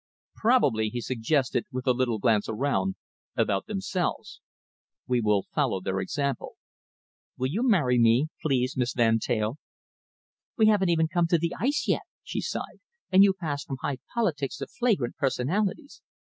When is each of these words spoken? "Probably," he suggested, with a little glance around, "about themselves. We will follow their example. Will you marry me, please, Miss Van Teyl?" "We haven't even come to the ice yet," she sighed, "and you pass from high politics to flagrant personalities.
"Probably," 0.33 0.89
he 0.89 0.99
suggested, 0.99 1.65
with 1.71 1.85
a 1.85 1.91
little 1.93 2.17
glance 2.17 2.49
around, 2.49 2.95
"about 3.37 3.67
themselves. 3.67 4.41
We 5.05 5.21
will 5.21 5.43
follow 5.53 5.79
their 5.79 5.99
example. 5.99 6.53
Will 7.37 7.49
you 7.51 7.61
marry 7.61 7.99
me, 7.99 8.29
please, 8.41 8.75
Miss 8.75 8.93
Van 8.95 9.19
Teyl?" 9.19 9.57
"We 10.57 10.65
haven't 10.65 10.89
even 10.89 11.07
come 11.07 11.27
to 11.27 11.37
the 11.37 11.53
ice 11.59 11.87
yet," 11.87 12.01
she 12.23 12.41
sighed, 12.41 12.79
"and 13.11 13.23
you 13.23 13.31
pass 13.33 13.63
from 13.63 13.77
high 13.83 13.99
politics 14.11 14.57
to 14.57 14.65
flagrant 14.65 15.17
personalities. 15.17 16.01